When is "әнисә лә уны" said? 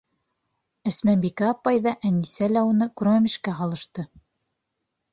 2.11-2.91